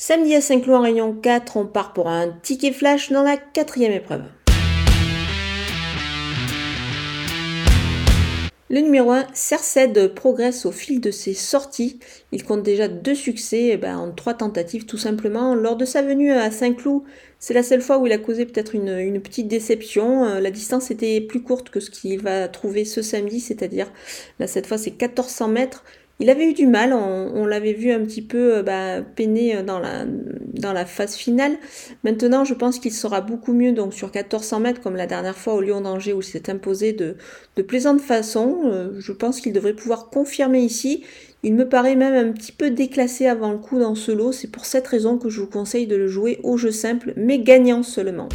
Samedi 0.00 0.36
à 0.36 0.40
Saint-Cloud 0.40 0.76
en 0.76 0.82
Réunion 0.82 1.12
4, 1.12 1.56
on 1.56 1.66
part 1.66 1.92
pour 1.92 2.08
un 2.08 2.28
ticket 2.28 2.70
flash 2.70 3.10
dans 3.10 3.24
la 3.24 3.36
quatrième 3.36 3.90
épreuve. 3.90 4.22
Le 8.70 8.80
numéro 8.80 9.10
1, 9.10 9.26
Cersed, 9.34 10.14
progresse 10.14 10.66
au 10.66 10.70
fil 10.70 11.00
de 11.00 11.10
ses 11.10 11.34
sorties. 11.34 11.98
Il 12.30 12.44
compte 12.44 12.62
déjà 12.62 12.86
deux 12.86 13.16
succès 13.16 13.70
eh 13.72 13.76
ben, 13.76 13.96
en 13.96 14.12
trois 14.12 14.34
tentatives 14.34 14.86
tout 14.86 14.98
simplement. 14.98 15.56
Lors 15.56 15.74
de 15.74 15.84
sa 15.84 16.02
venue 16.02 16.30
à 16.30 16.52
Saint-Cloud, 16.52 17.02
c'est 17.40 17.54
la 17.54 17.64
seule 17.64 17.82
fois 17.82 17.98
où 17.98 18.06
il 18.06 18.12
a 18.12 18.18
causé 18.18 18.46
peut-être 18.46 18.76
une, 18.76 19.20
petite 19.20 19.48
déception. 19.48 20.26
Euh, 20.26 20.38
la 20.38 20.52
distance 20.52 20.92
était 20.92 21.20
plus 21.20 21.42
courte 21.42 21.70
que 21.70 21.80
ce 21.80 21.90
qu'il 21.90 22.20
va 22.20 22.46
trouver 22.46 22.84
ce 22.84 23.02
samedi, 23.02 23.40
c'est-à-dire 23.40 23.90
là 24.38 24.46
cette 24.46 24.68
fois 24.68 24.78
c'est 24.78 24.90
1400 24.90 25.48
mètres. 25.48 25.82
Il 26.20 26.30
avait 26.30 26.46
eu 26.46 26.52
du 26.52 26.66
mal, 26.66 26.92
on, 26.92 27.46
l'avait 27.46 27.74
vu 27.74 27.92
un 27.92 28.00
petit 28.00 28.22
peu 28.22 28.56
euh, 28.56 28.62
bah, 28.64 29.02
peiner 29.02 29.62
dans 29.62 29.78
la, 29.78 30.04
dans 30.04 30.72
la 30.72 30.84
phase 30.84 31.14
finale. 31.14 31.56
Maintenant, 32.02 32.44
je 32.44 32.54
pense 32.54 32.80
qu'il 32.80 32.92
sera 32.92 33.20
beaucoup 33.20 33.52
mieux 33.52 33.70
donc 33.70 33.94
sur 33.94 34.08
1400 34.12 34.60
mètres, 34.60 34.80
comme 34.80 34.96
la 34.96 35.06
dernière 35.06 35.36
fois 35.36 35.54
au 35.54 35.60
Lyon 35.60 35.80
d'Angers 35.80 36.12
où 36.12 36.20
il 36.20 36.24
s'est 36.24 36.50
imposé 36.50 36.92
de, 36.92 37.16
de 37.56 37.62
plaisante 37.62 38.00
façon. 38.00 38.62
Euh, 38.64 38.90
je 38.98 39.12
pense 39.12 39.40
qu'il 39.40 39.52
devrait 39.52 39.74
pouvoir 39.74 40.10
confirmer 40.10 40.60
ici. 40.60 41.04
Il 41.44 41.54
me 41.54 41.68
paraît 41.68 41.94
même 41.94 42.14
un 42.14 42.32
petit 42.32 42.52
peu 42.52 42.70
déclassé 42.70 43.26
avant 43.26 43.52
le 43.52 43.58
coup 43.58 43.78
dans 43.78 43.94
ce 43.94 44.10
lot. 44.10 44.32
C'est 44.32 44.50
pour 44.50 44.64
cette 44.64 44.88
raison 44.88 45.18
que 45.18 45.28
je 45.28 45.40
vous 45.40 45.46
conseille 45.46 45.86
de 45.86 45.94
le 45.94 46.08
jouer 46.08 46.40
au 46.42 46.56
jeu 46.56 46.72
simple, 46.72 47.12
mais 47.16 47.38
gagnant 47.38 47.84
seulement. 47.84 48.28